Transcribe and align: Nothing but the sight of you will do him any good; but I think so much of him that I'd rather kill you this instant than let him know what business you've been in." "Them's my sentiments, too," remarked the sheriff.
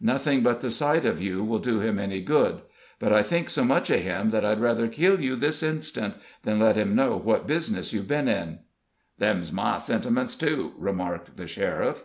Nothing 0.00 0.42
but 0.42 0.62
the 0.62 0.70
sight 0.72 1.04
of 1.04 1.20
you 1.22 1.44
will 1.44 1.60
do 1.60 1.78
him 1.78 1.96
any 1.96 2.20
good; 2.20 2.60
but 2.98 3.12
I 3.12 3.22
think 3.22 3.48
so 3.48 3.62
much 3.62 3.88
of 3.88 4.00
him 4.00 4.30
that 4.30 4.44
I'd 4.44 4.58
rather 4.60 4.88
kill 4.88 5.20
you 5.20 5.36
this 5.36 5.62
instant 5.62 6.14
than 6.42 6.58
let 6.58 6.74
him 6.74 6.96
know 6.96 7.16
what 7.16 7.46
business 7.46 7.92
you've 7.92 8.08
been 8.08 8.26
in." 8.26 8.58
"Them's 9.18 9.52
my 9.52 9.78
sentiments, 9.78 10.34
too," 10.34 10.72
remarked 10.76 11.36
the 11.36 11.46
sheriff. 11.46 12.04